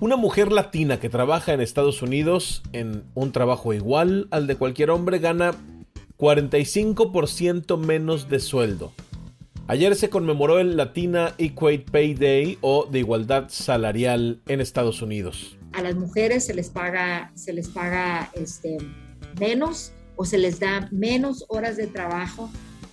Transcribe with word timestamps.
Una 0.00 0.16
mujer 0.16 0.50
latina 0.50 0.98
que 0.98 1.10
trabaja 1.10 1.52
en 1.52 1.60
Estados 1.60 2.00
Unidos 2.00 2.62
en 2.72 3.04
un 3.14 3.32
trabajo 3.32 3.74
igual 3.74 4.28
al 4.30 4.46
de 4.46 4.56
cualquier 4.56 4.90
hombre 4.90 5.18
gana 5.18 5.54
45% 6.16 7.76
menos 7.76 8.28
de 8.28 8.40
sueldo. 8.40 8.92
Ayer 9.68 9.94
se 9.94 10.10
conmemoró 10.10 10.58
el 10.58 10.76
Latina 10.76 11.34
Equate 11.38 11.86
Pay 11.92 12.14
Day 12.14 12.58
o 12.60 12.86
de 12.86 12.98
igualdad 12.98 13.50
salarial 13.50 14.40
en 14.48 14.60
Estados 14.60 15.00
Unidos. 15.00 15.56
A 15.74 15.82
las 15.82 15.94
mujeres 15.94 16.46
se 16.46 16.54
les 16.54 16.70
paga, 16.70 17.30
se 17.34 17.52
les 17.52 17.68
paga 17.68 18.30
este, 18.34 18.78
menos 19.38 19.92
o 20.16 20.24
se 20.24 20.38
les 20.38 20.58
da 20.58 20.88
menos 20.90 21.44
horas 21.48 21.76
de 21.76 21.86
trabajo. 21.86 22.50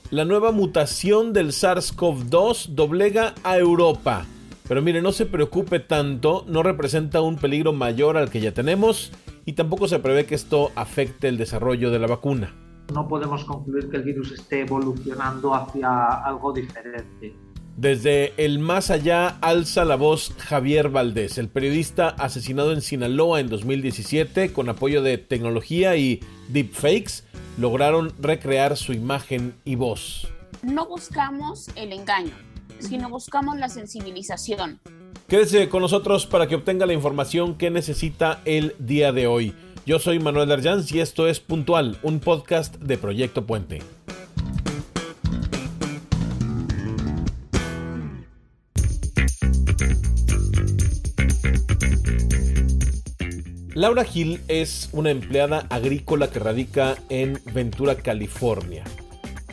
La 0.09 0.25
nueva 0.25 0.51
mutación 0.51 1.33
del 1.33 1.49
SARS-CoV-2 1.49 2.69
doblega 2.69 3.35
a 3.43 3.57
Europa 3.57 4.25
pero 4.67 4.81
mire, 4.81 5.01
no 5.01 5.13
se 5.13 5.25
preocupe 5.25 5.79
tanto, 5.79 6.43
no 6.47 6.61
representa 6.61 7.21
un 7.21 7.37
peligro 7.37 7.71
mayor 7.71 8.17
al 8.17 8.29
que 8.29 8.41
ya 8.41 8.53
tenemos 8.53 9.13
y 9.45 9.53
tampoco 9.53 9.87
se 9.87 9.99
prevé 9.99 10.25
que 10.25 10.35
esto 10.35 10.71
afecte 10.75 11.29
el 11.29 11.37
desarrollo 11.37 11.89
de 11.89 11.99
la 11.99 12.07
vacuna. 12.07 12.53
No 12.93 13.07
podemos 13.07 13.45
concluir 13.45 13.89
que 13.89 13.97
el 13.97 14.03
virus 14.03 14.33
esté 14.33 14.61
evolucionando 14.61 15.53
hacia 15.53 16.05
algo 16.23 16.51
diferente. 16.51 17.33
Desde 17.77 18.33
el 18.43 18.59
más 18.59 18.89
allá 18.89 19.37
alza 19.39 19.85
la 19.85 19.95
voz 19.95 20.33
Javier 20.37 20.89
Valdés, 20.89 21.37
el 21.37 21.47
periodista 21.47 22.09
asesinado 22.09 22.73
en 22.73 22.81
Sinaloa 22.81 23.39
en 23.39 23.49
2017 23.49 24.51
con 24.51 24.67
apoyo 24.67 25.01
de 25.01 25.17
tecnología 25.17 25.95
y 25.95 26.19
deepfakes, 26.49 27.23
lograron 27.57 28.13
recrear 28.19 28.77
su 28.77 28.93
imagen 28.93 29.55
y 29.65 29.75
voz. 29.75 30.27
No 30.61 30.87
buscamos 30.87 31.69
el 31.75 31.91
engaño, 31.91 32.33
sino 32.79 33.09
buscamos 33.09 33.57
la 33.57 33.69
sensibilización. 33.69 34.79
Quédese 35.27 35.67
con 35.67 35.81
nosotros 35.81 36.25
para 36.25 36.47
que 36.47 36.55
obtenga 36.55 36.85
la 36.85 36.93
información 36.93 37.57
que 37.57 37.69
necesita 37.69 38.41
el 38.45 38.75
día 38.79 39.11
de 39.11 39.27
hoy. 39.27 39.53
Yo 39.85 39.99
soy 39.99 40.19
Manuel 40.19 40.49
Darjanz 40.49 40.91
y 40.91 40.99
esto 40.99 41.27
es 41.27 41.39
Puntual, 41.39 41.97
un 42.03 42.19
podcast 42.19 42.75
de 42.75 42.97
Proyecto 42.97 43.45
Puente. 43.45 43.96
Laura 53.77 54.03
Gil 54.03 54.41
es 54.47 54.89
una 54.91 55.11
empleada 55.11 55.67
agrícola 55.69 56.31
que 56.31 56.39
radica 56.39 56.97
en 57.09 57.39
Ventura, 57.53 57.93
California. 57.93 58.83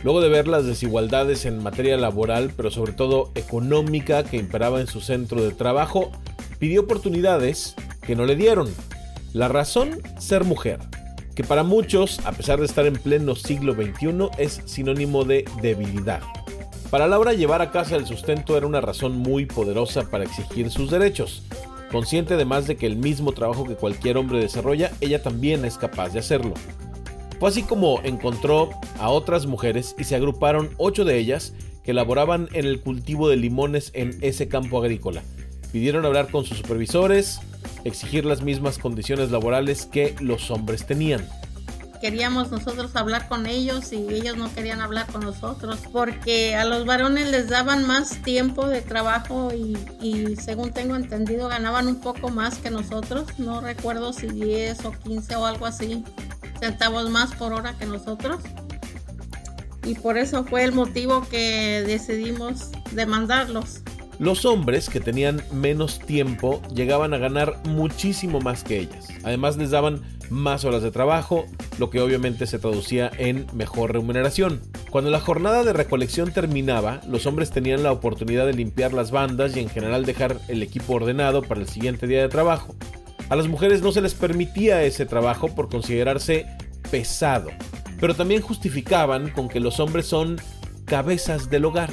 Luego 0.03 0.23
de 0.23 0.31
ver 0.31 0.49
las 0.49 0.65
desigualdades 0.65 1.45
en 1.45 1.63
materia 1.63 1.99
laboral, 1.99 2.51
pero 2.57 2.71
sobre 2.71 2.95
todo 2.95 3.31
económica 3.35 4.25
que 4.25 4.39
imperaba 4.39 4.81
en 4.81 4.87
su 4.87 5.03
centro 5.03 5.43
de 5.43 5.53
trabajo, 5.53 6.11
pidió 6.59 6.81
oportunidades 6.81 7.75
que 8.01 8.17
no 8.17 8.25
le 8.25 8.35
dieron. 8.35 8.73
La 9.35 9.49
razón, 9.49 10.01
ser 10.19 10.45
mujer, 10.45 10.79
que 11.35 11.45
para 11.45 11.63
muchos, 11.63 12.21
a 12.25 12.33
pesar 12.33 12.61
de 12.61 12.65
estar 12.65 12.87
en 12.87 12.95
pleno 12.95 13.35
siglo 13.35 13.75
XXI, 13.75 14.31
es 14.39 14.63
sinónimo 14.65 15.25
de 15.25 15.45
debilidad. 15.61 16.23
Para 16.89 17.09
Laura 17.09 17.35
llevar 17.35 17.61
a 17.61 17.71
casa 17.71 17.97
el 17.97 18.07
sustento 18.07 18.57
era 18.57 18.67
una 18.67 18.81
razón 18.81 19.19
muy 19.19 19.45
poderosa 19.45 20.09
para 20.09 20.25
exigir 20.25 20.71
sus 20.71 20.91
derechos. 20.91 21.43
Consciente 21.91 22.35
además 22.35 22.67
de 22.67 22.77
que 22.77 22.87
el 22.87 22.97
mismo 22.97 23.33
trabajo 23.33 23.65
que 23.65 23.77
cualquier 23.77 24.17
hombre 24.17 24.41
desarrolla, 24.41 24.91
ella 25.01 25.23
también 25.23 25.65
es 25.65 25.79
capaz 25.79 26.11
de 26.11 26.19
hacerlo. 26.19 26.55
Fue 27.39 27.49
así 27.49 27.63
como 27.63 28.01
encontró 28.03 28.71
a 28.99 29.11
otras 29.11 29.47
mujeres 29.47 29.95
y 29.99 30.05
se 30.05 30.17
agruparon 30.17 30.71
ocho 30.77 31.05
de 31.05 31.19
ellas 31.19 31.55
que 31.83 31.93
laboraban 31.93 32.49
en 32.53 32.65
el 32.65 32.81
cultivo 32.81 33.29
de 33.29 33.37
limones 33.37 33.91
en 33.95 34.17
ese 34.23 34.49
campo 34.49 34.79
agrícola. 34.79 35.23
Pidieron 35.73 36.07
hablar 36.07 36.31
con 36.31 36.45
sus 36.45 36.59
supervisores, 36.59 37.41
exigir 37.85 38.25
las 38.25 38.43
mismas 38.43 38.79
condiciones 38.79 39.31
laborales 39.31 39.87
que 39.87 40.15
los 40.21 40.51
hombres 40.51 40.87
tenían 40.87 41.27
queríamos 42.01 42.51
nosotros 42.51 42.95
hablar 42.97 43.29
con 43.29 43.47
ellos 43.47 43.93
y 43.93 44.07
ellos 44.13 44.37
no 44.37 44.53
querían 44.53 44.81
hablar 44.81 45.07
con 45.07 45.23
nosotros 45.23 45.81
porque 45.93 46.55
a 46.55 46.65
los 46.65 46.85
varones 46.87 47.31
les 47.31 47.49
daban 47.49 47.87
más 47.87 48.23
tiempo 48.23 48.67
de 48.69 48.83
trabajo 48.83 49.51
y, 49.53 50.37
según 50.37 50.73
tengo 50.73 50.97
entendido 50.97 51.49
ganaban 51.49 51.87
un 51.87 52.01
poco 52.01 52.29
más 52.29 52.59
que 52.59 52.71
nosotros, 52.71 53.27
no 53.39 53.61
recuerdo 53.61 54.13
si 54.13 54.27
10 54.27 54.85
o 54.85 54.93
15 54.93 55.37
o 55.37 55.47
algo 55.47 55.67
así 55.67 56.05
centavos 56.61 57.11
más 57.11 57.35
por 57.35 57.53
hora 57.53 57.77
que 57.79 57.87
nosotros. 57.87 58.41
Y 59.85 59.95
por 59.97 60.17
eso 60.17 60.45
fue 60.45 60.65
el 60.65 60.73
motivo 60.73 61.27
que 61.29 61.85
decidimos 61.87 62.71
demandarlos. 62.93 63.83
Los 64.25 64.47
hombres 64.47 64.89
que 64.89 65.01
tenían 65.01 65.43
menos 65.53 65.99
tiempo 65.99 66.63
llegaban 66.75 67.13
a 67.13 67.19
ganar 67.19 67.59
muchísimo 67.67 68.41
más 68.41 68.65
que 68.65 68.79
ellas. 68.79 69.09
Además 69.23 69.59
les 69.59 69.71
daban 69.71 70.01
más 70.31 70.65
horas 70.65 70.83
de 70.83 70.91
trabajo, 70.91 71.45
lo 71.79 71.91
que 71.91 72.01
obviamente 72.01 72.47
se 72.47 72.59
traducía 72.59 73.11
en 73.19 73.47
mejor 73.53 73.93
remuneración. 73.93 74.63
Cuando 74.89 75.11
la 75.11 75.21
jornada 75.21 75.63
de 75.63 75.75
recolección 75.75 76.33
terminaba, 76.33 77.03
los 77.07 77.27
hombres 77.27 77.51
tenían 77.51 77.83
la 77.83 77.93
oportunidad 77.93 78.47
de 78.47 78.55
limpiar 78.55 78.95
las 78.95 79.11
bandas 79.11 79.55
y 79.59 79.61
en 79.61 79.69
general 79.69 80.07
dejar 80.07 80.41
el 80.49 80.63
equipo 80.63 80.95
ordenado 80.95 81.43
para 81.43 81.61
el 81.61 81.69
siguiente 81.69 82.07
día 82.07 82.23
de 82.23 82.31
trabajo. 82.31 82.75
A 83.29 83.37
las 83.37 83.47
mujeres 83.47 83.83
no 83.83 83.93
se 83.93 84.01
les 84.01 84.15
permitía 84.15 84.85
ese 84.85 85.05
trabajo 85.05 85.55
por 85.55 85.69
considerarse 85.69 86.47
pesado, 86.91 87.51
pero 88.01 88.15
también 88.15 88.41
justificaban 88.41 89.29
con 89.29 89.51
que 89.51 89.61
los 89.61 89.81
hombres 89.81 90.07
son 90.07 90.41
cabezas 90.87 91.51
del 91.51 91.67
hogar. 91.67 91.91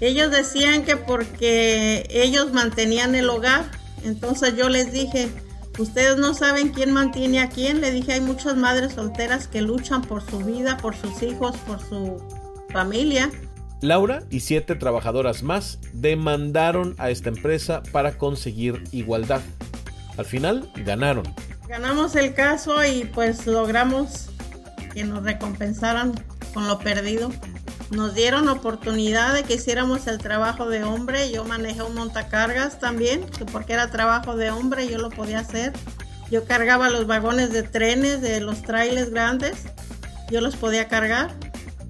Ellos 0.00 0.30
decían 0.30 0.84
que 0.84 0.96
porque 0.96 2.06
ellos 2.10 2.52
mantenían 2.52 3.14
el 3.14 3.30
hogar, 3.30 3.70
entonces 4.04 4.56
yo 4.56 4.68
les 4.68 4.92
dije, 4.92 5.28
ustedes 5.78 6.16
no 6.16 6.34
saben 6.34 6.70
quién 6.70 6.92
mantiene 6.92 7.40
a 7.40 7.48
quién, 7.48 7.80
le 7.80 7.90
dije, 7.90 8.14
hay 8.14 8.20
muchas 8.20 8.56
madres 8.56 8.94
solteras 8.94 9.48
que 9.48 9.62
luchan 9.62 10.02
por 10.02 10.22
su 10.28 10.38
vida, 10.38 10.76
por 10.78 10.96
sus 10.96 11.22
hijos, 11.22 11.56
por 11.58 11.80
su 11.80 12.22
familia. 12.70 13.30
Laura 13.80 14.22
y 14.30 14.40
siete 14.40 14.76
trabajadoras 14.76 15.42
más 15.42 15.78
demandaron 15.92 16.94
a 16.98 17.10
esta 17.10 17.28
empresa 17.28 17.82
para 17.92 18.16
conseguir 18.16 18.82
igualdad. 18.92 19.42
Al 20.16 20.24
final 20.24 20.70
ganaron. 20.84 21.24
Ganamos 21.68 22.14
el 22.16 22.34
caso 22.34 22.84
y 22.84 23.04
pues 23.04 23.46
logramos 23.46 24.28
que 24.92 25.04
nos 25.04 25.22
recompensaran 25.24 26.12
con 26.52 26.68
lo 26.68 26.78
perdido. 26.78 27.30
Nos 27.90 28.14
dieron 28.14 28.48
oportunidad 28.48 29.34
de 29.34 29.42
que 29.44 29.54
hiciéramos 29.54 30.06
el 30.06 30.18
trabajo 30.18 30.68
de 30.68 30.84
hombre. 30.84 31.30
Yo 31.30 31.44
manejé 31.44 31.82
un 31.82 31.94
montacargas 31.94 32.80
también, 32.80 33.24
porque 33.52 33.74
era 33.74 33.90
trabajo 33.90 34.36
de 34.36 34.50
hombre, 34.50 34.88
yo 34.88 34.98
lo 34.98 35.10
podía 35.10 35.40
hacer. 35.40 35.72
Yo 36.30 36.44
cargaba 36.44 36.88
los 36.88 37.06
vagones 37.06 37.52
de 37.52 37.62
trenes, 37.62 38.20
de 38.20 38.40
los 38.40 38.62
trailers 38.62 39.10
grandes. 39.10 39.64
Yo 40.30 40.40
los 40.40 40.56
podía 40.56 40.88
cargar. 40.88 41.34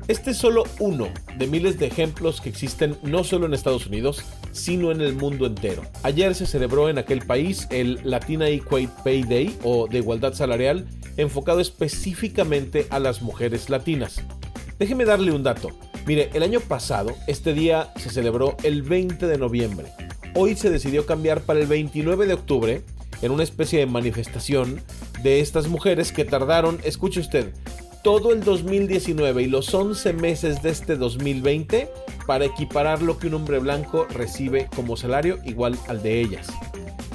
Este 0.06 0.32
es 0.32 0.36
solo 0.36 0.64
uno 0.80 1.08
de 1.38 1.46
miles 1.46 1.78
de 1.78 1.86
ejemplos 1.86 2.42
que 2.42 2.50
existen 2.50 2.98
no 3.02 3.24
solo 3.24 3.46
en 3.46 3.54
Estados 3.54 3.86
Unidos, 3.86 4.22
sino 4.52 4.92
en 4.92 5.00
el 5.00 5.14
mundo 5.14 5.46
entero. 5.46 5.82
Ayer 6.02 6.34
se 6.34 6.46
celebró 6.46 6.90
en 6.90 6.98
aquel 6.98 7.24
país 7.24 7.66
el 7.70 7.98
Latina 8.04 8.48
Equate 8.48 8.90
Pay 9.02 9.22
Day 9.22 9.58
o 9.62 9.86
de 9.88 9.98
igualdad 9.98 10.34
salarial 10.34 10.86
enfocado 11.16 11.60
específicamente 11.60 12.86
a 12.90 12.98
las 12.98 13.22
mujeres 13.22 13.70
latinas. 13.70 14.22
Déjeme 14.78 15.04
darle 15.04 15.32
un 15.32 15.42
dato. 15.42 15.70
Mire, 16.06 16.30
el 16.34 16.42
año 16.42 16.60
pasado 16.60 17.14
este 17.26 17.54
día 17.54 17.92
se 17.96 18.10
celebró 18.10 18.56
el 18.62 18.82
20 18.82 19.26
de 19.26 19.38
noviembre. 19.38 19.86
Hoy 20.34 20.56
se 20.56 20.70
decidió 20.70 21.06
cambiar 21.06 21.42
para 21.42 21.60
el 21.60 21.66
29 21.66 22.26
de 22.26 22.34
octubre 22.34 22.82
en 23.22 23.30
una 23.30 23.44
especie 23.44 23.78
de 23.78 23.86
manifestación 23.86 24.80
de 25.22 25.40
estas 25.40 25.68
mujeres 25.68 26.12
que 26.12 26.24
tardaron, 26.24 26.80
escuche 26.84 27.20
usted, 27.20 27.52
todo 28.02 28.32
el 28.32 28.42
2019 28.42 29.44
y 29.44 29.46
los 29.46 29.72
11 29.72 30.12
meses 30.12 30.62
de 30.62 30.70
este 30.70 30.96
2020 30.96 31.88
para 32.26 32.44
equiparar 32.44 33.00
lo 33.00 33.18
que 33.18 33.28
un 33.28 33.34
hombre 33.34 33.60
blanco 33.60 34.06
recibe 34.10 34.68
como 34.74 34.96
salario 34.96 35.38
igual 35.44 35.78
al 35.88 36.02
de 36.02 36.20
ellas. 36.20 36.48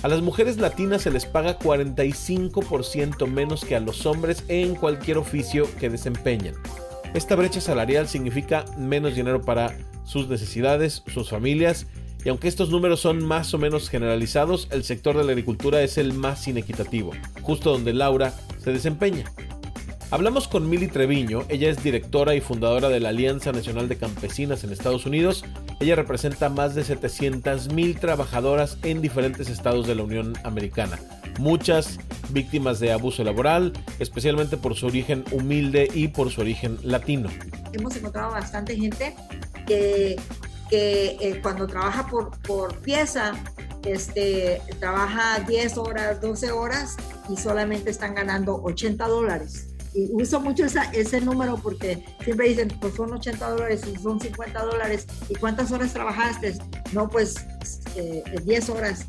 A 0.01 0.07
las 0.07 0.21
mujeres 0.21 0.57
latinas 0.57 1.01
se 1.01 1.11
les 1.11 1.25
paga 1.25 1.59
45% 1.59 3.27
menos 3.27 3.65
que 3.65 3.75
a 3.75 3.81
los 3.81 4.05
hombres 4.05 4.45
en 4.47 4.75
cualquier 4.75 5.17
oficio 5.17 5.67
que 5.77 5.89
desempeñen. 5.89 6.55
Esta 7.13 7.35
brecha 7.35 7.59
salarial 7.59 8.07
significa 8.07 8.65
menos 8.77 9.15
dinero 9.15 9.41
para 9.41 9.75
sus 10.03 10.27
necesidades, 10.29 11.03
sus 11.11 11.29
familias, 11.29 11.87
y 12.23 12.29
aunque 12.29 12.47
estos 12.47 12.69
números 12.69 12.99
son 12.99 13.23
más 13.25 13.53
o 13.53 13.57
menos 13.57 13.89
generalizados, 13.89 14.67
el 14.71 14.83
sector 14.83 15.17
de 15.17 15.23
la 15.23 15.31
agricultura 15.31 15.81
es 15.81 15.97
el 15.97 16.13
más 16.13 16.47
inequitativo, 16.47 17.11
justo 17.41 17.71
donde 17.71 17.93
Laura 17.93 18.33
se 18.59 18.71
desempeña. 18.71 19.25
Hablamos 20.11 20.47
con 20.47 20.67
Mili 20.67 20.87
Treviño, 20.87 21.43
ella 21.49 21.69
es 21.69 21.83
directora 21.83 22.33
y 22.33 22.41
fundadora 22.41 22.89
de 22.89 22.99
la 22.99 23.09
Alianza 23.09 23.51
Nacional 23.51 23.87
de 23.87 23.95
Campesinas 23.95 24.63
en 24.63 24.71
Estados 24.71 25.05
Unidos. 25.05 25.45
Ella 25.79 25.95
representa 25.95 26.49
más 26.49 26.73
de 26.73 26.83
700 26.83 27.71
mil 27.73 27.99
trabajadoras 27.99 28.79
en 28.81 29.03
diferentes 29.03 29.49
estados 29.49 29.85
de 29.85 29.93
la 29.93 30.01
Unión 30.01 30.33
Americana, 30.43 30.97
muchas 31.37 31.99
víctimas 32.31 32.79
de 32.79 32.91
abuso 32.91 33.23
laboral, 33.23 33.71
especialmente 33.99 34.57
por 34.57 34.73
su 34.73 34.87
origen 34.87 35.23
humilde 35.31 35.87
y 35.93 36.07
por 36.07 36.31
su 36.31 36.41
origen 36.41 36.79
latino. 36.81 37.29
Hemos 37.71 37.95
encontrado 37.95 38.31
bastante 38.31 38.75
gente 38.75 39.15
que 39.67 40.15
eh, 40.71 41.39
cuando 41.43 41.67
trabaja 41.67 42.07
por, 42.07 42.31
por 42.41 42.75
pieza, 42.79 43.33
este, 43.85 44.59
trabaja 44.79 45.41
10 45.47 45.77
horas, 45.77 46.19
12 46.19 46.51
horas 46.51 46.97
y 47.29 47.37
solamente 47.37 47.91
están 47.91 48.15
ganando 48.15 48.59
80 48.63 49.07
dólares. 49.07 49.68
Y 49.93 50.09
uso 50.13 50.39
mucho 50.39 50.65
ese 50.65 51.21
número 51.21 51.57
porque 51.57 52.05
siempre 52.23 52.49
dicen, 52.49 52.67
pues 52.79 52.95
son 52.95 53.11
80 53.13 53.49
dólares 53.49 53.81
son 54.01 54.19
50 54.19 54.63
dólares. 54.63 55.07
¿Y 55.29 55.35
cuántas 55.35 55.71
horas 55.71 55.93
trabajaste? 55.93 56.57
No, 56.93 57.09
pues 57.09 57.35
10 58.45 58.69
horas. 58.69 59.07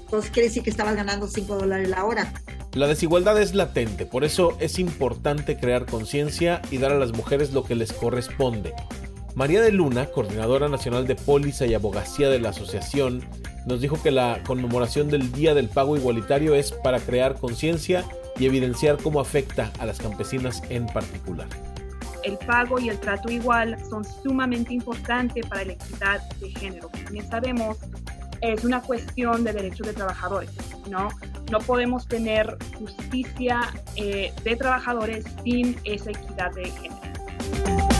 Entonces 0.00 0.30
quiere 0.30 0.48
decir 0.48 0.62
que 0.62 0.70
estabas 0.70 0.96
ganando 0.96 1.26
5 1.26 1.56
dólares 1.56 1.88
la 1.88 2.04
hora. 2.04 2.32
La 2.72 2.88
desigualdad 2.88 3.40
es 3.40 3.54
latente, 3.54 4.04
por 4.04 4.24
eso 4.24 4.56
es 4.58 4.80
importante 4.80 5.56
crear 5.56 5.86
conciencia 5.86 6.60
y 6.72 6.78
dar 6.78 6.90
a 6.90 6.98
las 6.98 7.12
mujeres 7.12 7.52
lo 7.52 7.64
que 7.64 7.76
les 7.76 7.92
corresponde. 7.92 8.72
María 9.36 9.60
de 9.60 9.70
Luna, 9.70 10.06
coordinadora 10.06 10.68
nacional 10.68 11.06
de 11.06 11.14
póliza 11.14 11.66
y 11.66 11.74
abogacía 11.74 12.28
de 12.30 12.40
la 12.40 12.50
asociación, 12.50 13.24
nos 13.66 13.80
dijo 13.80 14.02
que 14.02 14.10
la 14.10 14.42
conmemoración 14.44 15.08
del 15.08 15.30
Día 15.32 15.54
del 15.54 15.68
Pago 15.68 15.96
Igualitario 15.96 16.54
es 16.54 16.72
para 16.72 17.00
crear 17.00 17.38
conciencia 17.38 18.04
y 18.38 18.46
evidenciar 18.46 18.96
cómo 19.02 19.20
afecta 19.20 19.70
a 19.78 19.86
las 19.86 19.98
campesinas 19.98 20.62
en 20.68 20.86
particular. 20.86 21.48
El 22.22 22.38
pago 22.38 22.78
y 22.78 22.88
el 22.88 22.98
trato 22.98 23.30
igual 23.30 23.76
son 23.88 24.04
sumamente 24.04 24.72
importantes 24.72 25.46
para 25.46 25.64
la 25.64 25.72
equidad 25.72 26.20
de 26.40 26.50
género. 26.50 26.88
También 27.04 27.28
sabemos 27.28 27.78
es 28.40 28.64
una 28.64 28.80
cuestión 28.82 29.44
de 29.44 29.52
derechos 29.52 29.86
de 29.86 29.94
trabajadores, 29.94 30.50
¿no? 30.88 31.08
No 31.50 31.58
podemos 31.60 32.06
tener 32.06 32.56
justicia 32.78 33.72
eh, 33.96 34.32
de 34.42 34.56
trabajadores 34.56 35.24
sin 35.42 35.76
esa 35.84 36.10
equidad 36.10 36.52
de 36.52 36.64
género. 36.70 37.93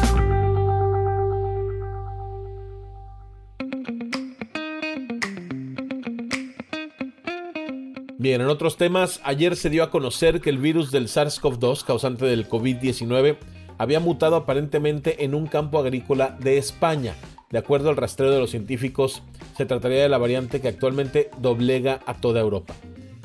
Bien, 8.25 8.41
en 8.41 8.49
otros 8.49 8.79
temas, 8.79 9.21
ayer 9.23 9.55
se 9.55 9.69
dio 9.69 9.83
a 9.83 9.91
conocer 9.91 10.41
que 10.41 10.49
el 10.49 10.57
virus 10.57 10.91
del 10.91 11.09
SARS-CoV-2, 11.09 11.85
causante 11.85 12.25
del 12.25 12.49
COVID-19, 12.49 13.37
había 13.77 14.01
mutado 14.01 14.37
aparentemente 14.37 15.27
en 15.27 15.35
un 15.35 15.47
campo 15.47 15.79
agrícola 15.79 16.35
de 16.41 16.57
España. 16.57 17.17
De 17.51 17.59
acuerdo 17.59 17.91
al 17.91 17.99
rastreo 17.99 18.31
de 18.31 18.39
los 18.39 18.49
científicos, 18.49 19.23
se 19.59 19.67
trataría 19.67 20.01
de 20.01 20.09
la 20.09 20.17
variante 20.17 20.63
que 20.63 20.69
actualmente 20.69 21.29
doblega 21.37 22.01
a 22.07 22.15
toda 22.15 22.41
Europa. 22.41 22.73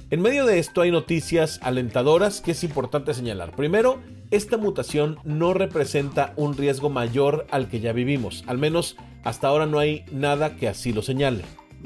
En 0.10 0.20
medio 0.20 0.46
de 0.46 0.60
esto 0.60 0.82
hay 0.82 0.92
noticias 0.92 1.62
alentadoras 1.64 2.42
que 2.42 2.52
es 2.52 2.62
importante 2.66 3.14
señalar. 3.14 3.56
Primero, 3.56 4.02
esta 4.32 4.58
mutación 4.58 5.18
no 5.24 5.54
representa 5.54 6.34
un 6.36 6.58
riesgo 6.58 6.90
mayor 6.90 7.48
al 7.52 7.70
que 7.70 7.80
ya 7.80 7.94
vivimos, 7.94 8.44
al 8.48 8.58
menos 8.58 8.98
hasta 9.24 9.48
ahora 9.48 9.66
no 9.66 9.80
hay 9.80 10.04
nada 10.12 10.58
que 10.58 10.68
así 10.68 10.92
lo 10.92 11.04
señale 11.04 11.44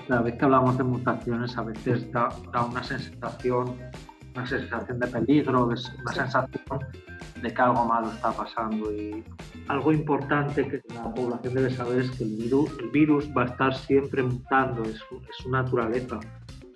cada 0.08 0.22
vez 0.22 0.36
que 0.36 0.46
hablamos 0.46 0.78
de 0.78 0.84
mutaciones, 0.84 1.58
a 1.58 1.64
veces 1.64 2.12
da, 2.12 2.30
una 2.70 2.84
sensación, 2.84 3.78
una 4.36 4.46
sensación 4.46 5.00
de 5.00 5.08
peligro, 5.08 5.66
una 5.66 6.14
sensación 6.14 6.80
de 7.42 7.54
que 7.54 7.62
algo 7.62 7.86
malo 7.86 8.10
está 8.10 8.32
pasando. 8.32 8.92
Y 8.92 9.24
algo 9.68 9.92
importante 9.92 10.68
que 10.68 10.82
la 10.94 11.14
población 11.14 11.54
debe 11.54 11.70
saber 11.70 12.02
es 12.02 12.12
que 12.12 12.24
el 12.24 12.36
virus, 12.38 12.72
el 12.80 12.90
virus 12.90 13.30
va 13.38 13.44
a 13.44 13.46
estar 13.46 13.76
siempre 13.76 14.24
mutando, 14.24 14.84
es, 14.84 14.96
es 14.96 15.38
su 15.38 15.50
naturaleza 15.50 16.20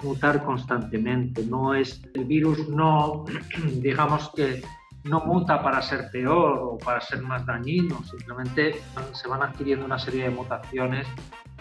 mutar 0.03 0.43
constantemente. 0.43 1.45
No 1.45 1.73
es 1.73 2.01
el 2.13 2.25
virus 2.25 2.67
no, 2.69 3.25
digamos 3.81 4.31
que 4.35 4.61
no 5.03 5.21
muta 5.21 5.61
para 5.61 5.81
ser 5.81 6.09
peor 6.11 6.59
o 6.59 6.77
para 6.77 6.99
ser 7.01 7.21
más 7.21 7.45
dañino, 7.45 8.03
simplemente 8.03 8.81
se 9.13 9.27
van 9.27 9.41
adquiriendo 9.41 9.85
una 9.85 9.97
serie 9.97 10.23
de 10.23 10.29
mutaciones 10.31 11.07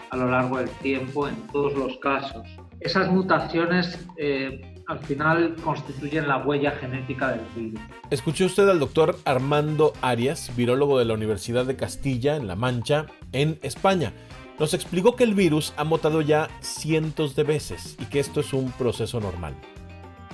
a 0.09 0.17
lo 0.17 0.29
largo 0.29 0.57
del 0.57 0.69
tiempo 0.69 1.27
en 1.27 1.35
todos 1.47 1.73
los 1.73 1.97
casos. 1.97 2.47
Esas 2.79 3.09
mutaciones 3.09 4.07
eh, 4.17 4.75
al 4.87 4.99
final 4.99 5.55
constituyen 5.63 6.27
la 6.27 6.37
huella 6.37 6.71
genética 6.71 7.29
del 7.29 7.41
virus. 7.55 7.81
Escuchó 8.09 8.45
usted 8.45 8.69
al 8.69 8.79
doctor 8.79 9.17
Armando 9.25 9.93
Arias, 10.01 10.51
virólogo 10.55 10.99
de 10.99 11.05
la 11.05 11.13
Universidad 11.13 11.65
de 11.65 11.75
Castilla, 11.75 12.35
en 12.35 12.47
La 12.47 12.55
Mancha, 12.55 13.07
en 13.31 13.59
España. 13.61 14.13
Nos 14.59 14.73
explicó 14.73 15.15
que 15.15 15.23
el 15.23 15.35
virus 15.35 15.73
ha 15.77 15.83
mutado 15.83 16.21
ya 16.21 16.49
cientos 16.61 17.35
de 17.35 17.43
veces 17.43 17.97
y 17.99 18.05
que 18.05 18.19
esto 18.19 18.39
es 18.39 18.53
un 18.53 18.71
proceso 18.71 19.19
normal 19.19 19.55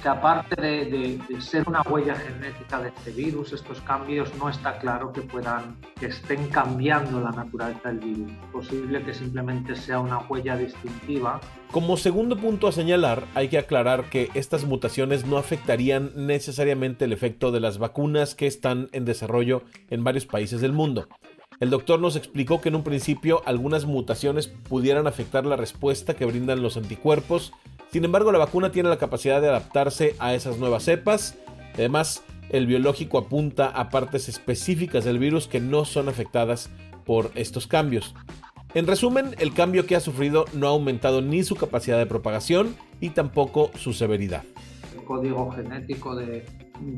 que 0.03 0.09
aparte 0.09 0.61
de, 0.61 1.19
ser 1.39 1.63
una 1.65 1.81
huella 1.81 2.13
genética 2.15 2.81
de 2.81 2.89
este 2.89 3.11
virus, 3.11 3.53
estos 3.53 3.79
cambios 3.81 4.29
no 4.35 4.49
está 4.49 4.77
claro 4.77 5.13
que 5.13 5.21
puedan, 5.21 5.77
que 5.97 6.07
estén 6.07 6.49
cambiando 6.49 7.21
la 7.21 7.31
naturaleza 7.31 7.87
del 7.87 7.99
virus. 7.99 8.31
Es 8.31 8.51
posible 8.51 9.01
que 9.01 9.13
simplemente 9.13 9.77
sea 9.77 10.01
una 10.01 10.19
huella 10.27 10.57
distintiva. 10.57 11.39
Como 11.71 11.95
segundo 11.95 12.35
punto 12.35 12.67
a 12.67 12.73
señalar, 12.73 13.23
hay 13.33 13.47
que 13.47 13.57
aclarar 13.57 14.09
que 14.09 14.29
estas 14.33 14.65
mutaciones 14.65 15.25
no 15.25 15.37
afectarían 15.37 16.11
necesariamente 16.17 17.05
el 17.05 17.13
efecto 17.13 17.53
de 17.53 17.61
las 17.61 17.77
vacunas 17.77 18.35
que 18.35 18.45
están 18.45 18.89
en 18.91 19.05
desarrollo 19.05 19.63
en 19.89 20.03
varios 20.03 20.25
países 20.25 20.59
del 20.59 20.73
mundo. 20.73 21.07
El 21.61 21.69
doctor 21.69 22.01
nos 22.01 22.17
explicó 22.17 22.59
que 22.59 22.67
en 22.67 22.75
un 22.75 22.83
principio 22.83 23.41
algunas 23.45 23.85
mutaciones 23.85 24.47
pudieran 24.47 25.07
afectar 25.07 25.45
la 25.45 25.55
respuesta 25.55 26.13
que 26.13 26.25
brindan 26.25 26.61
los 26.61 26.75
anticuerpos 26.75 27.53
sin 27.93 28.03
embargo, 28.05 28.31
la 28.31 28.39
vacuna 28.39 28.71
tiene 28.71 28.89
la 28.89 28.97
capacidad 28.97 29.39
de 29.39 29.49
adaptarse 29.49 30.15
a 30.17 30.33
esas 30.33 30.57
nuevas 30.57 30.81
cepas. 30.81 31.37
Además, 31.75 32.23
el 32.49 32.65
biológico 32.65 33.19
apunta 33.19 33.67
a 33.67 33.91
partes 33.91 34.27
específicas 34.29 35.05
del 35.05 35.19
virus 35.19 35.47
que 35.47 35.59
no 35.59 35.85
son 35.85 36.09
afectadas 36.09 36.71
por 37.05 37.29
estos 37.35 37.67
cambios. 37.67 38.15
En 38.73 38.87
resumen, 38.87 39.35
el 39.37 39.53
cambio 39.53 39.85
que 39.85 39.95
ha 39.95 39.99
sufrido 39.99 40.45
no 40.53 40.65
ha 40.65 40.71
aumentado 40.71 41.21
ni 41.21 41.43
su 41.43 41.55
capacidad 41.55 41.99
de 41.99 42.07
propagación 42.07 42.75
y 42.99 43.11
tampoco 43.11 43.69
su 43.77 43.93
severidad. 43.93 44.43
El 44.95 45.03
código 45.03 45.51
genético 45.51 46.15
de, 46.15 46.45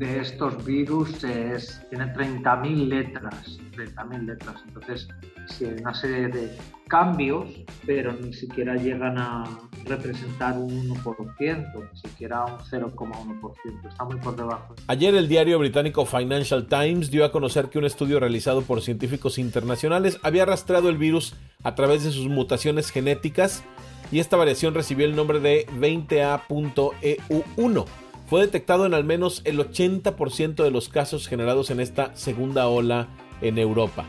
estos 0.00 0.64
virus 0.64 1.22
es, 1.24 1.80
tiene 1.90 2.06
30.000 2.14 2.88
letras, 2.88 3.58
30.000 3.76 4.26
letras. 4.26 4.62
Entonces, 4.66 5.08
si 5.48 5.64
hay 5.64 5.76
una 5.80 5.94
serie 5.94 6.28
de 6.28 6.56
cambios, 6.88 7.48
pero 7.84 8.12
ni 8.12 8.32
siquiera 8.32 8.76
llegan 8.76 9.18
a 9.18 9.44
representar 9.84 10.56
un 10.58 10.88
1%, 10.88 11.90
ni 11.92 12.00
siquiera 12.00 12.44
un 12.44 12.58
0,1%, 12.58 13.88
está 13.88 14.04
muy 14.04 14.16
por 14.16 14.36
debajo. 14.36 14.74
Ayer 14.86 15.14
el 15.14 15.28
diario 15.28 15.58
británico 15.58 16.06
Financial 16.06 16.66
Times 16.66 17.10
dio 17.10 17.24
a 17.24 17.32
conocer 17.32 17.68
que 17.68 17.78
un 17.78 17.84
estudio 17.84 18.20
realizado 18.20 18.62
por 18.62 18.82
científicos 18.82 19.38
internacionales 19.38 20.18
había 20.22 20.44
rastreado 20.44 20.88
el 20.88 20.98
virus 20.98 21.34
a 21.62 21.74
través 21.74 22.04
de 22.04 22.12
sus 22.12 22.28
mutaciones 22.28 22.90
genéticas 22.90 23.64
y 24.12 24.20
esta 24.20 24.36
variación 24.36 24.74
recibió 24.74 25.06
el 25.06 25.16
nombre 25.16 25.40
de 25.40 25.66
20A.EU1. 25.68 27.86
Fue 28.26 28.40
detectado 28.40 28.86
en 28.86 28.94
al 28.94 29.04
menos 29.04 29.40
el 29.44 29.58
80% 29.58 30.64
de 30.64 30.70
los 30.70 30.88
casos 30.88 31.28
generados 31.28 31.70
en 31.70 31.78
esta 31.78 32.14
segunda 32.16 32.66
ola 32.66 33.08
en 33.40 33.56
Europa. 33.58 34.04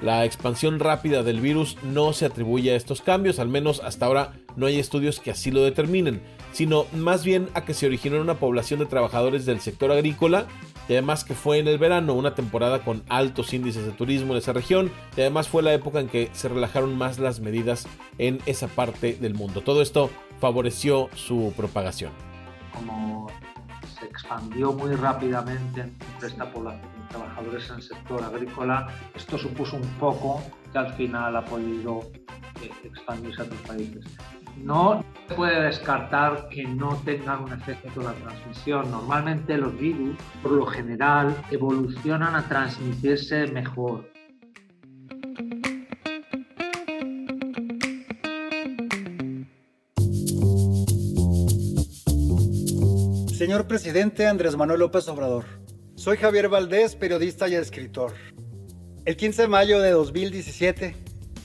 La 0.00 0.24
expansión 0.24 0.80
rápida 0.80 1.22
del 1.22 1.40
virus 1.40 1.76
no 1.82 2.12
se 2.12 2.24
atribuye 2.24 2.72
a 2.72 2.76
estos 2.76 3.02
cambios, 3.02 3.38
al 3.38 3.48
menos 3.48 3.80
hasta 3.84 4.06
ahora 4.06 4.32
no 4.56 4.66
hay 4.66 4.78
estudios 4.78 5.20
que 5.20 5.30
así 5.30 5.50
lo 5.50 5.62
determinen, 5.62 6.22
sino 6.52 6.86
más 6.92 7.24
bien 7.24 7.48
a 7.54 7.64
que 7.64 7.74
se 7.74 7.86
originó 7.86 8.16
en 8.16 8.22
una 8.22 8.38
población 8.38 8.80
de 8.80 8.86
trabajadores 8.86 9.46
del 9.46 9.60
sector 9.60 9.92
agrícola 9.92 10.46
y 10.88 10.94
además 10.94 11.22
que 11.22 11.34
fue 11.34 11.58
en 11.58 11.68
el 11.68 11.78
verano, 11.78 12.14
una 12.14 12.34
temporada 12.34 12.82
con 12.82 13.04
altos 13.08 13.54
índices 13.54 13.86
de 13.86 13.92
turismo 13.92 14.32
en 14.32 14.38
esa 14.38 14.52
región, 14.52 14.90
y 15.16 15.20
además 15.20 15.46
fue 15.46 15.62
la 15.62 15.72
época 15.72 16.00
en 16.00 16.08
que 16.08 16.30
se 16.32 16.48
relajaron 16.48 16.98
más 16.98 17.20
las 17.20 17.38
medidas 17.38 17.86
en 18.18 18.40
esa 18.46 18.66
parte 18.66 19.12
del 19.12 19.34
mundo. 19.34 19.60
Todo 19.60 19.82
esto 19.82 20.10
favoreció 20.40 21.08
su 21.14 21.52
propagación. 21.56 22.10
Como 22.74 23.28
se 24.00 24.06
expandió 24.06 24.72
muy 24.72 24.94
rápidamente 24.94 25.82
entre 25.82 26.28
esta 26.28 26.50
población 26.50 27.00
trabajadores 27.10 27.68
en 27.68 27.76
el 27.76 27.82
sector 27.82 28.22
agrícola, 28.22 28.88
esto 29.14 29.36
supuso 29.36 29.76
un 29.76 29.88
poco 29.98 30.42
que 30.72 30.78
al 30.78 30.92
final 30.94 31.36
ha 31.36 31.44
podido 31.44 32.00
eh, 32.62 32.70
expandirse 32.84 33.42
a 33.42 33.44
otros 33.44 33.60
países. 33.62 34.04
No 34.56 35.04
se 35.28 35.34
puede 35.34 35.62
descartar 35.62 36.48
que 36.48 36.64
no 36.64 36.96
tengan 37.04 37.44
un 37.44 37.52
efecto 37.52 38.02
la 38.02 38.12
transmisión. 38.12 38.90
Normalmente 38.90 39.56
los 39.56 39.76
virus, 39.78 40.16
por 40.42 40.52
lo 40.52 40.66
general, 40.66 41.36
evolucionan 41.50 42.34
a 42.34 42.42
transmitirse 42.48 43.46
mejor. 43.48 44.10
Señor 53.40 53.66
presidente 53.66 54.26
Andrés 54.26 54.54
Manuel 54.54 54.80
López 54.80 55.08
Obrador, 55.08 55.46
soy 55.94 56.18
Javier 56.18 56.50
Valdés, 56.50 56.94
periodista 56.94 57.48
y 57.48 57.54
escritor. 57.54 58.12
El 59.06 59.16
15 59.16 59.40
de 59.40 59.48
mayo 59.48 59.80
de 59.80 59.92
2017 59.92 60.94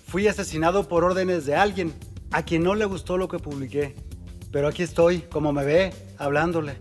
fui 0.06 0.28
asesinado 0.28 0.90
por 0.90 1.06
órdenes 1.06 1.46
de 1.46 1.56
alguien 1.56 1.94
a 2.32 2.44
quien 2.44 2.64
no 2.64 2.76
le 2.76 2.84
gustó 2.84 3.18
lo 3.18 3.30
que 3.30 3.40
publiqué. 3.40 3.96
Pero 4.52 4.68
aquí 4.68 4.84
estoy, 4.84 5.20
como 5.20 5.54
me 5.54 5.64
ve, 5.64 5.94
hablándole. 6.18 6.74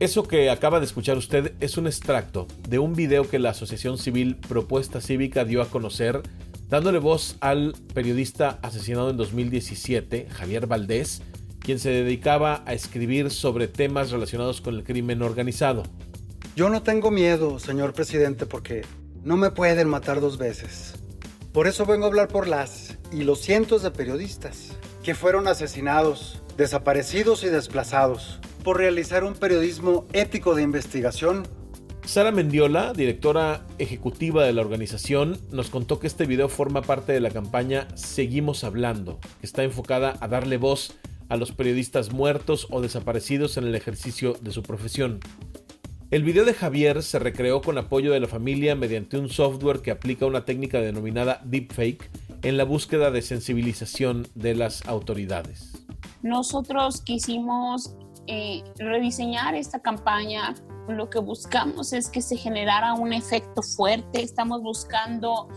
Eso 0.00 0.26
que 0.26 0.48
acaba 0.48 0.80
de 0.80 0.86
escuchar 0.86 1.18
usted 1.18 1.52
es 1.60 1.76
un 1.76 1.86
extracto 1.86 2.46
de 2.70 2.78
un 2.78 2.94
video 2.94 3.28
que 3.28 3.38
la 3.38 3.50
Asociación 3.50 3.98
Civil 3.98 4.36
Propuesta 4.36 5.02
Cívica 5.02 5.44
dio 5.44 5.60
a 5.60 5.68
conocer 5.68 6.22
dándole 6.70 7.00
voz 7.00 7.36
al 7.40 7.74
periodista 7.92 8.58
asesinado 8.62 9.10
en 9.10 9.18
2017, 9.18 10.26
Javier 10.30 10.66
Valdés, 10.66 11.20
quien 11.68 11.78
se 11.78 11.90
dedicaba 11.90 12.62
a 12.64 12.72
escribir 12.72 13.30
sobre 13.30 13.68
temas 13.68 14.10
relacionados 14.10 14.62
con 14.62 14.74
el 14.74 14.84
crimen 14.84 15.20
organizado. 15.20 15.82
Yo 16.56 16.70
no 16.70 16.82
tengo 16.82 17.10
miedo, 17.10 17.58
señor 17.58 17.92
presidente, 17.92 18.46
porque 18.46 18.86
no 19.22 19.36
me 19.36 19.50
pueden 19.50 19.86
matar 19.86 20.22
dos 20.22 20.38
veces. 20.38 20.94
Por 21.52 21.66
eso 21.66 21.84
vengo 21.84 22.06
a 22.06 22.08
hablar 22.08 22.28
por 22.28 22.48
las 22.48 22.96
y 23.12 23.22
los 23.22 23.42
cientos 23.42 23.82
de 23.82 23.90
periodistas 23.90 24.78
que 25.02 25.14
fueron 25.14 25.46
asesinados, 25.46 26.40
desaparecidos 26.56 27.44
y 27.44 27.48
desplazados 27.48 28.40
por 28.64 28.78
realizar 28.78 29.22
un 29.22 29.34
periodismo 29.34 30.06
ético 30.14 30.54
de 30.54 30.62
investigación 30.62 31.46
Sara 32.08 32.32
Mendiola, 32.32 32.94
directora 32.94 33.66
ejecutiva 33.78 34.42
de 34.42 34.54
la 34.54 34.62
organización, 34.62 35.38
nos 35.50 35.68
contó 35.68 36.00
que 36.00 36.06
este 36.06 36.24
video 36.24 36.48
forma 36.48 36.80
parte 36.80 37.12
de 37.12 37.20
la 37.20 37.28
campaña 37.28 37.86
Seguimos 37.96 38.64
Hablando, 38.64 39.20
que 39.40 39.46
está 39.46 39.62
enfocada 39.62 40.16
a 40.22 40.26
darle 40.26 40.56
voz 40.56 40.94
a 41.28 41.36
los 41.36 41.52
periodistas 41.52 42.12
muertos 42.12 42.66
o 42.70 42.80
desaparecidos 42.80 43.56
en 43.56 43.64
el 43.64 43.74
ejercicio 43.74 44.34
de 44.40 44.50
su 44.50 44.62
profesión. 44.62 45.20
El 46.10 46.24
video 46.24 46.44
de 46.44 46.54
Javier 46.54 47.02
se 47.02 47.18
recreó 47.18 47.60
con 47.60 47.76
apoyo 47.76 48.12
de 48.12 48.20
la 48.20 48.28
familia 48.28 48.74
mediante 48.74 49.18
un 49.18 49.28
software 49.28 49.80
que 49.80 49.90
aplica 49.90 50.24
una 50.24 50.44
técnica 50.44 50.80
denominada 50.80 51.42
deepfake 51.44 52.10
en 52.42 52.56
la 52.56 52.64
búsqueda 52.64 53.10
de 53.10 53.20
sensibilización 53.20 54.26
de 54.34 54.54
las 54.54 54.86
autoridades. 54.86 55.84
Nosotros 56.22 57.02
quisimos 57.02 57.94
eh, 58.26 58.62
rediseñar 58.78 59.54
esta 59.54 59.80
campaña 59.80 60.54
lo 60.88 61.10
que 61.10 61.18
buscamos 61.18 61.92
es 61.92 62.08
que 62.08 62.22
se 62.22 62.36
generara 62.36 62.94
un 62.94 63.12
efecto 63.12 63.62
fuerte, 63.62 64.22
estamos 64.22 64.62
buscando 64.62 65.48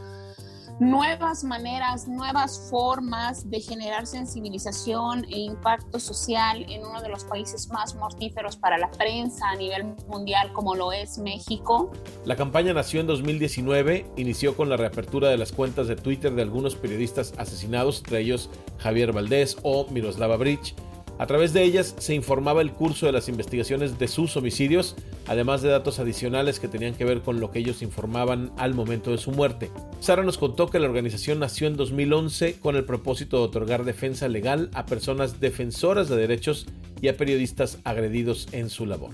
nuevas 0.81 1.43
maneras, 1.43 2.07
nuevas 2.07 2.67
formas 2.71 3.47
de 3.47 3.59
generar 3.59 4.07
sensibilización 4.07 5.23
e 5.25 5.37
impacto 5.41 5.99
social 5.99 6.65
en 6.67 6.83
uno 6.83 6.99
de 7.03 7.09
los 7.09 7.23
países 7.23 7.69
más 7.69 7.93
mortíferos 7.93 8.55
para 8.55 8.79
la 8.79 8.89
prensa 8.89 9.47
a 9.47 9.55
nivel 9.55 9.93
mundial 10.07 10.51
como 10.53 10.73
lo 10.73 10.91
es 10.91 11.19
México. 11.19 11.91
La 12.25 12.35
campaña 12.35 12.73
nació 12.73 12.99
en 12.99 13.05
2019, 13.05 14.07
inició 14.17 14.57
con 14.57 14.69
la 14.69 14.77
reapertura 14.77 15.29
de 15.29 15.37
las 15.37 15.51
cuentas 15.51 15.87
de 15.87 15.95
Twitter 15.95 16.33
de 16.33 16.41
algunos 16.41 16.75
periodistas 16.75 17.35
asesinados, 17.37 17.99
entre 17.99 18.21
ellos 18.21 18.49
Javier 18.79 19.13
Valdés 19.13 19.57
o 19.61 19.85
Miroslava 19.91 20.37
Bridge 20.37 20.73
a 21.21 21.27
través 21.27 21.53
de 21.53 21.61
ellas 21.61 21.93
se 21.99 22.15
informaba 22.15 22.63
el 22.63 22.71
curso 22.71 23.05
de 23.05 23.11
las 23.11 23.29
investigaciones 23.29 23.99
de 23.99 24.07
sus 24.07 24.35
homicidios, 24.37 24.95
además 25.27 25.61
de 25.61 25.69
datos 25.69 25.99
adicionales 25.99 26.59
que 26.59 26.67
tenían 26.67 26.95
que 26.95 27.05
ver 27.05 27.21
con 27.21 27.39
lo 27.39 27.51
que 27.51 27.59
ellos 27.59 27.83
informaban 27.83 28.51
al 28.57 28.73
momento 28.73 29.11
de 29.11 29.19
su 29.19 29.29
muerte. 29.29 29.69
Sara 29.99 30.23
nos 30.23 30.39
contó 30.39 30.71
que 30.71 30.79
la 30.79 30.87
organización 30.87 31.37
nació 31.37 31.67
en 31.67 31.77
2011 31.77 32.59
con 32.59 32.75
el 32.75 32.85
propósito 32.85 33.37
de 33.37 33.43
otorgar 33.43 33.85
defensa 33.85 34.27
legal 34.29 34.71
a 34.73 34.87
personas 34.87 35.39
defensoras 35.39 36.09
de 36.09 36.15
derechos 36.15 36.65
y 37.03 37.07
a 37.07 37.17
periodistas 37.17 37.77
agredidos 37.83 38.47
en 38.51 38.71
su 38.71 38.87
labor. 38.87 39.11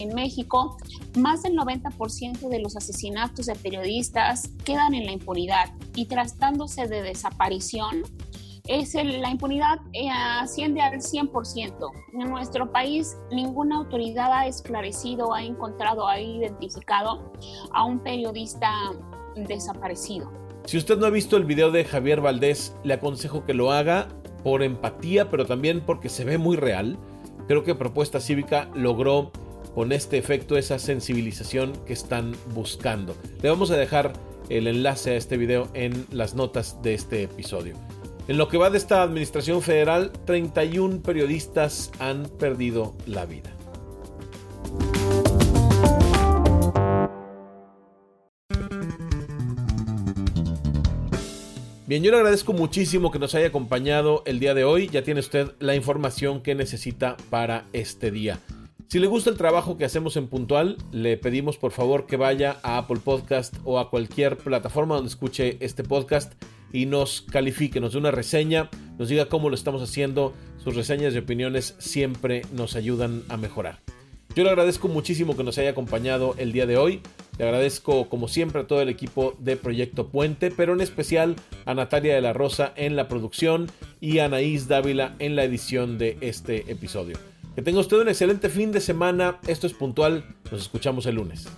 En 0.00 0.14
México, 0.14 0.76
más 1.16 1.44
del 1.44 1.54
90% 1.54 2.46
de 2.50 2.60
los 2.60 2.76
asesinatos 2.76 3.46
de 3.46 3.54
periodistas 3.54 4.50
quedan 4.66 4.92
en 4.92 5.06
la 5.06 5.12
impunidad 5.12 5.72
y 5.96 6.04
tratándose 6.04 6.86
de 6.88 7.00
desaparición, 7.00 8.02
es 8.68 8.94
la 8.94 9.30
impunidad 9.30 9.80
eh, 9.94 10.08
asciende 10.10 10.80
al 10.80 11.00
100%. 11.00 11.90
En 12.12 12.30
nuestro 12.30 12.70
país, 12.70 13.16
ninguna 13.32 13.76
autoridad 13.76 14.32
ha 14.32 14.46
esclarecido, 14.46 15.34
ha 15.34 15.42
encontrado, 15.42 16.06
ha 16.06 16.20
identificado 16.20 17.32
a 17.72 17.84
un 17.84 17.98
periodista 18.00 18.70
desaparecido. 19.34 20.30
Si 20.66 20.76
usted 20.76 20.98
no 20.98 21.06
ha 21.06 21.10
visto 21.10 21.38
el 21.38 21.44
video 21.44 21.70
de 21.70 21.84
Javier 21.84 22.20
Valdés, 22.20 22.76
le 22.84 22.94
aconsejo 22.94 23.46
que 23.46 23.54
lo 23.54 23.72
haga 23.72 24.08
por 24.44 24.62
empatía, 24.62 25.30
pero 25.30 25.46
también 25.46 25.80
porque 25.80 26.10
se 26.10 26.24
ve 26.24 26.36
muy 26.36 26.56
real. 26.56 26.98
Creo 27.46 27.64
que 27.64 27.74
Propuesta 27.74 28.20
Cívica 28.20 28.68
logró 28.74 29.32
con 29.74 29.92
este 29.92 30.18
efecto 30.18 30.58
esa 30.58 30.78
sensibilización 30.78 31.72
que 31.86 31.94
están 31.94 32.34
buscando. 32.54 33.16
Le 33.40 33.48
vamos 33.48 33.70
a 33.70 33.76
dejar 33.76 34.12
el 34.50 34.66
enlace 34.66 35.12
a 35.12 35.14
este 35.14 35.38
video 35.38 35.68
en 35.72 36.06
las 36.10 36.34
notas 36.34 36.82
de 36.82 36.94
este 36.94 37.22
episodio. 37.22 37.74
En 38.28 38.36
lo 38.36 38.48
que 38.48 38.58
va 38.58 38.68
de 38.68 38.76
esta 38.76 39.00
administración 39.00 39.62
federal, 39.62 40.12
31 40.26 41.00
periodistas 41.00 41.90
han 41.98 42.28
perdido 42.28 42.94
la 43.06 43.24
vida. 43.24 43.50
Bien, 51.86 52.02
yo 52.02 52.10
le 52.10 52.18
agradezco 52.18 52.52
muchísimo 52.52 53.10
que 53.10 53.18
nos 53.18 53.34
haya 53.34 53.46
acompañado 53.46 54.22
el 54.26 54.40
día 54.40 54.52
de 54.52 54.64
hoy. 54.64 54.88
Ya 54.88 55.02
tiene 55.02 55.20
usted 55.20 55.52
la 55.58 55.74
información 55.74 56.42
que 56.42 56.54
necesita 56.54 57.16
para 57.30 57.64
este 57.72 58.10
día. 58.10 58.40
Si 58.88 58.98
le 58.98 59.06
gusta 59.06 59.30
el 59.30 59.38
trabajo 59.38 59.78
que 59.78 59.86
hacemos 59.86 60.18
en 60.18 60.28
Puntual, 60.28 60.76
le 60.92 61.16
pedimos 61.16 61.56
por 61.56 61.72
favor 61.72 62.04
que 62.04 62.18
vaya 62.18 62.58
a 62.62 62.76
Apple 62.76 63.00
Podcast 63.02 63.56
o 63.64 63.78
a 63.78 63.88
cualquier 63.88 64.36
plataforma 64.36 64.96
donde 64.96 65.08
escuche 65.08 65.56
este 65.60 65.82
podcast 65.82 66.34
y 66.72 66.86
nos 66.86 67.22
califique, 67.22 67.80
nos 67.80 67.92
dé 67.92 67.98
una 67.98 68.10
reseña, 68.10 68.70
nos 68.98 69.08
diga 69.08 69.26
cómo 69.26 69.48
lo 69.48 69.54
estamos 69.54 69.82
haciendo. 69.82 70.34
Sus 70.62 70.74
reseñas 70.74 71.14
y 71.14 71.18
opiniones 71.18 71.74
siempre 71.78 72.42
nos 72.52 72.76
ayudan 72.76 73.22
a 73.28 73.36
mejorar. 73.36 73.80
Yo 74.34 74.44
le 74.44 74.50
agradezco 74.50 74.88
muchísimo 74.88 75.36
que 75.36 75.44
nos 75.44 75.58
haya 75.58 75.70
acompañado 75.70 76.34
el 76.38 76.52
día 76.52 76.66
de 76.66 76.76
hoy. 76.76 77.00
Le 77.38 77.44
agradezco 77.44 78.08
como 78.08 78.28
siempre 78.28 78.60
a 78.60 78.66
todo 78.66 78.82
el 78.82 78.88
equipo 78.88 79.34
de 79.38 79.56
Proyecto 79.56 80.08
Puente, 80.08 80.50
pero 80.50 80.74
en 80.74 80.80
especial 80.80 81.36
a 81.64 81.74
Natalia 81.74 82.14
de 82.14 82.20
la 82.20 82.32
Rosa 82.32 82.72
en 82.76 82.96
la 82.96 83.08
producción 83.08 83.70
y 84.00 84.18
a 84.18 84.26
Anaís 84.26 84.68
Dávila 84.68 85.14
en 85.18 85.36
la 85.36 85.44
edición 85.44 85.98
de 85.98 86.18
este 86.20 86.70
episodio. 86.70 87.18
Que 87.54 87.62
tenga 87.62 87.80
usted 87.80 87.96
un 87.96 88.08
excelente 88.08 88.48
fin 88.48 88.70
de 88.70 88.80
semana. 88.80 89.38
Esto 89.46 89.66
es 89.66 89.72
puntual. 89.72 90.24
Nos 90.52 90.62
escuchamos 90.62 91.06
el 91.06 91.16
lunes. 91.16 91.48